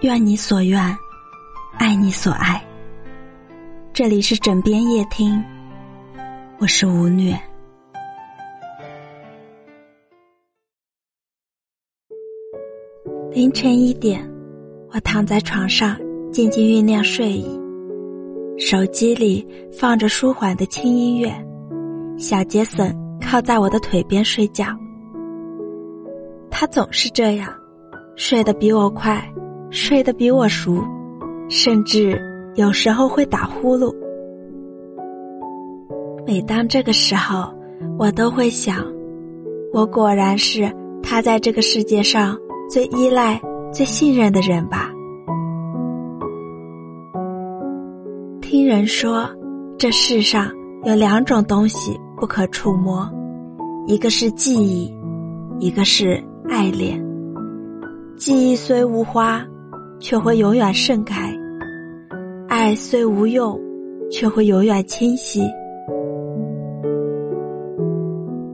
[0.00, 0.80] 愿你所愿，
[1.78, 2.62] 爱你所爱。
[3.92, 5.42] 这里是枕边夜听，
[6.58, 7.38] 我是吴虐。
[13.30, 14.28] 凌晨一点，
[14.92, 15.96] 我躺在床上，
[16.32, 17.60] 静静酝酿睡意。
[18.58, 21.32] 手机里放着舒缓的轻音乐，
[22.18, 24.66] 小杰森靠在我的腿边睡觉。
[26.50, 27.52] 他总是这样，
[28.16, 29.22] 睡得比我快，
[29.70, 30.82] 睡得比我熟，
[31.48, 32.20] 甚至
[32.54, 33.94] 有时候会打呼噜。
[36.26, 37.52] 每当这个时候，
[37.98, 38.84] 我都会想，
[39.72, 40.70] 我果然是
[41.02, 42.36] 他在这个世界上。
[42.70, 43.38] 最依赖、
[43.70, 44.90] 最信任的人吧。
[48.40, 49.28] 听人说，
[49.76, 50.50] 这世上
[50.84, 53.06] 有两种东西不可触摸，
[53.86, 54.90] 一个是记忆，
[55.58, 56.98] 一个是爱恋。
[58.16, 59.44] 记忆虽无花，
[59.98, 61.16] 却会永远盛开；
[62.48, 63.58] 爱虽无用，
[64.10, 65.42] 却会永远清晰。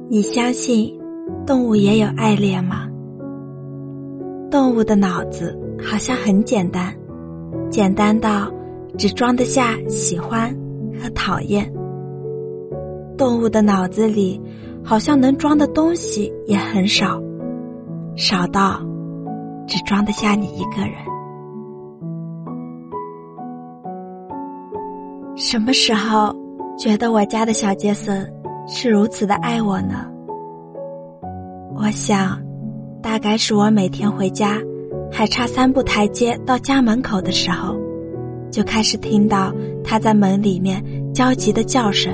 [0.08, 0.98] 你相信
[1.46, 2.88] 动物也有爱恋吗？
[4.50, 6.94] 动物的脑子好像很简单，
[7.68, 8.50] 简单到
[8.96, 10.48] 只装得下喜欢
[10.98, 11.70] 和讨厌。
[13.18, 14.40] 动物的脑子里
[14.82, 17.20] 好像能装的东西也很少，
[18.16, 18.80] 少到
[19.68, 20.94] 只装得下你一个人。
[25.36, 26.34] 什么时候
[26.76, 28.28] 觉得我家的小杰森
[28.66, 30.06] 是如此的爱我呢？
[31.76, 32.42] 我想。
[33.00, 34.58] 大概是我每天回家，
[35.10, 37.76] 还差三步台阶到家门口的时候，
[38.50, 40.82] 就开始听到他在门里面
[41.14, 42.12] 焦急的叫声。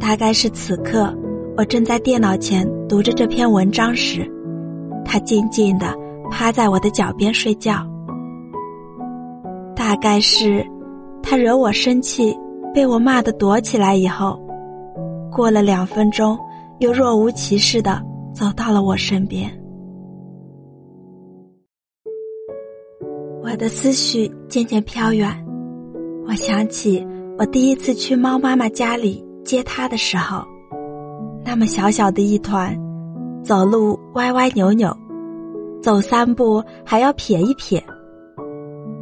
[0.00, 1.16] 大概是此刻，
[1.56, 4.28] 我正在电脑前读着这篇文章时，
[5.04, 5.94] 他静静的
[6.30, 7.86] 趴在我的脚边睡觉。
[9.76, 10.64] 大概是，
[11.22, 12.34] 他惹我生气，
[12.72, 14.40] 被我骂的躲起来以后，
[15.30, 16.38] 过了两分钟，
[16.78, 18.02] 又若无其事的。
[18.34, 19.48] 走到了我身边，
[23.44, 25.30] 我的思绪渐渐飘远。
[26.26, 27.06] 我想起
[27.38, 30.44] 我第一次去猫妈妈家里接它的时候，
[31.44, 32.76] 那么小小的一团，
[33.44, 34.90] 走路歪歪扭扭，
[35.82, 37.84] 走三步还要撇一撇，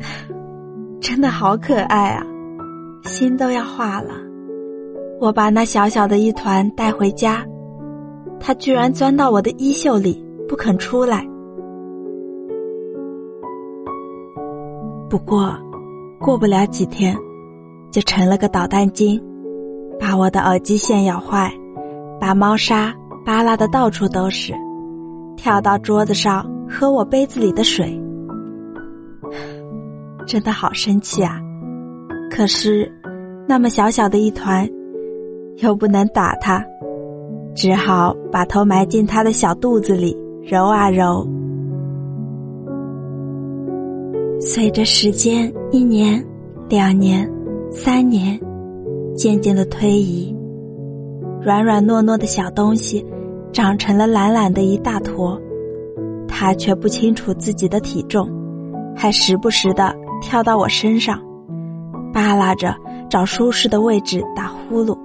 [1.01, 2.27] 真的好可爱啊，
[3.05, 4.15] 心都要化了。
[5.21, 7.47] 我把那小小的一团带回家。
[8.45, 11.25] 它居然钻到我的衣袖里不肯出来。
[15.09, 15.55] 不过，
[16.19, 17.17] 过不了几天，
[17.93, 19.23] 就成了个捣蛋精，
[20.01, 21.55] 把我的耳机线咬坏，
[22.19, 22.93] 把猫砂
[23.25, 24.53] 扒拉的到处都是，
[25.37, 28.01] 跳到桌子上喝我杯子里的水，
[30.27, 31.41] 真的好生气啊！
[32.31, 32.91] 可是，
[33.47, 34.69] 那么小小的一团，
[35.59, 36.65] 又不能打他。
[37.55, 41.27] 只好把头埋进他的小肚子里，揉啊揉。
[44.41, 46.25] 随着时间一年、
[46.69, 47.31] 两年、
[47.71, 48.41] 三年，
[49.15, 50.35] 渐渐的推移，
[51.43, 53.05] 软软糯糯的小东西
[53.53, 55.41] 长成了懒懒的一大坨，
[56.27, 58.29] 他却不清楚自己的体重，
[58.97, 61.21] 还时不时的跳到我身上，
[62.13, 62.75] 扒拉着
[63.11, 64.97] 找舒适的位置打呼噜。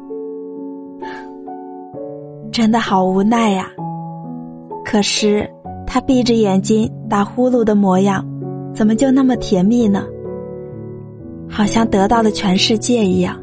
[2.52, 3.70] 真的好无奈呀！
[4.84, 5.48] 可是
[5.86, 8.26] 他闭着眼睛打呼噜的模样，
[8.74, 10.06] 怎么就那么甜蜜呢？
[11.50, 13.38] 好像得到了全世界一样。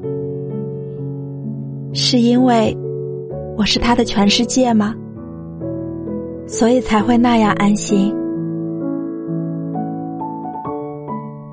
[1.93, 2.77] 是因为
[3.57, 4.95] 我是他的全世界吗？
[6.47, 8.15] 所以才会那样安心。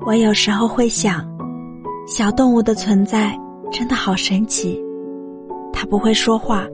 [0.04, 1.24] 我有时候会想，
[2.06, 3.38] 小动物的存在
[3.70, 4.78] 真的好神奇，
[5.72, 6.66] 它不会说话。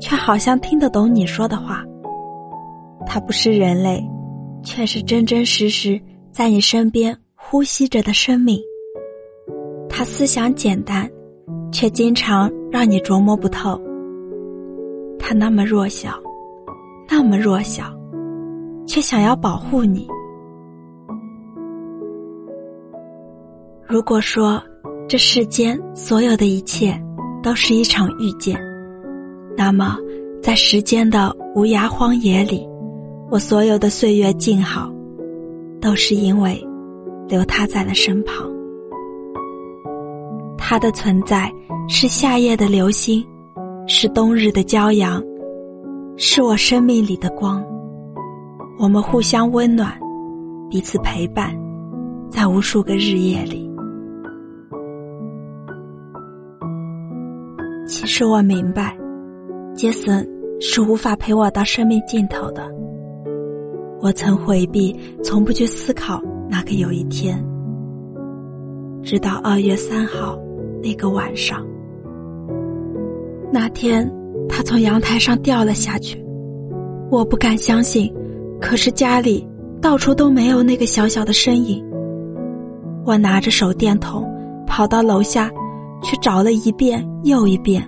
[0.00, 1.82] 却好像听得懂你说的话。
[3.06, 4.04] 它不是人类，
[4.62, 5.98] 却是真真实实
[6.30, 8.60] 在你身边呼吸着的生命。
[9.88, 11.08] 它思想简单，
[11.72, 13.80] 却经常让你琢磨不透。
[15.26, 16.10] 他那么弱小，
[17.08, 17.84] 那么弱小，
[18.86, 20.06] 却想要保护你。
[23.88, 24.62] 如果说
[25.08, 26.94] 这世间所有的一切
[27.42, 28.60] 都是一场遇见。
[29.56, 29.96] 那么，
[30.42, 32.68] 在时间的无涯荒野里，
[33.30, 34.92] 我所有的岁月静好，
[35.80, 36.62] 都是因为
[37.28, 38.46] 留他在了身旁。
[40.58, 41.50] 他的存在
[41.88, 43.26] 是夏夜的流星，
[43.86, 45.22] 是冬日的骄阳，
[46.16, 47.62] 是我生命里的光。
[48.78, 49.92] 我们互相温暖，
[50.70, 51.54] 彼此陪伴，
[52.30, 53.70] 在无数个日夜里。
[57.86, 58.96] 其实我明白，
[59.74, 60.26] 杰森
[60.60, 62.66] 是无法陪我到生命尽头的。
[64.00, 67.38] 我曾回避，从不去思考那个有一天。
[69.02, 70.38] 直到二月三号
[70.82, 71.62] 那个晚上，
[73.54, 74.12] 那天
[74.48, 76.20] 他从阳台上掉了下去，
[77.08, 78.12] 我不敢相信，
[78.60, 79.46] 可是家里
[79.80, 81.80] 到处都没有那个小小的身影。
[83.06, 84.28] 我拿着手电筒
[84.66, 85.48] 跑到楼下。
[86.02, 87.82] 去找了一遍又一遍，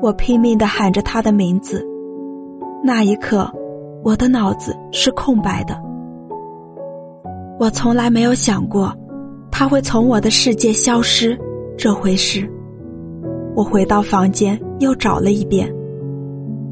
[0.00, 1.84] 我拼命的喊着他的名字。
[2.84, 3.50] 那一刻，
[4.04, 5.76] 我的脑子是空白的。
[7.58, 8.96] 我从来没有想过，
[9.50, 11.36] 他会从我的世界消失
[11.76, 12.48] 这回事。
[13.54, 15.72] 我回到房间又找了一遍，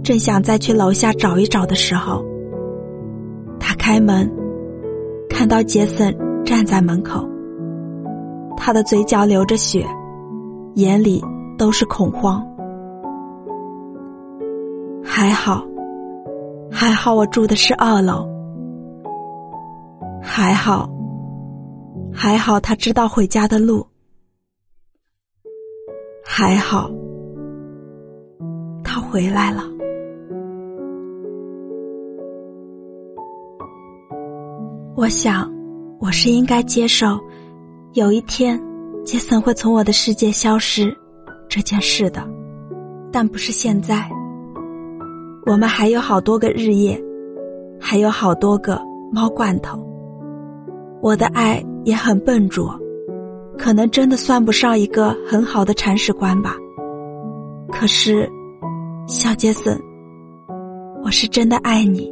[0.02, 2.24] 正想再去楼下找一找的时候，
[3.58, 4.30] 他开门，
[5.28, 7.28] 看到杰森站在门口，
[8.56, 9.86] 他的嘴角流着血。
[10.74, 11.20] 眼里
[11.56, 12.46] 都是恐慌。
[15.02, 15.66] 还好，
[16.70, 18.28] 还好我住的是二楼。
[20.22, 20.88] 还好，
[22.12, 23.84] 还好他知道回家的路。
[26.30, 26.90] 还好，
[28.84, 29.64] 他回来了。
[34.94, 35.50] 我想，
[35.98, 37.18] 我是应该接受，
[37.94, 38.62] 有一天。
[39.04, 40.94] 杰森会从我的世界消失，
[41.48, 42.22] 这件事的，
[43.10, 44.06] 但不是现在。
[45.46, 47.02] 我们还有好多个日夜，
[47.80, 48.78] 还有好多个
[49.10, 49.82] 猫罐头。
[51.00, 52.78] 我的爱也很笨拙，
[53.58, 56.54] 可能真的算不上一个很好的铲屎官吧。
[57.70, 58.30] 可是，
[59.06, 59.78] 小杰森，
[61.04, 62.10] 我是真的爱你。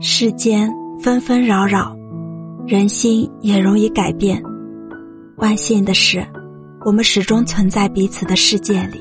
[0.00, 1.96] 世间纷纷扰扰。
[2.64, 4.40] 人心也容易改变，
[5.38, 6.24] 万幸的是，
[6.84, 9.00] 我们始终存在彼此的世界里。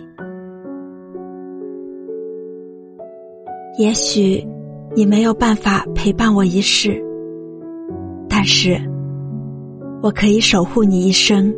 [3.78, 4.44] 也许
[4.96, 7.00] 你没有办法陪伴我一世，
[8.42, 8.76] 但是
[10.02, 11.54] 我可以守护你一生。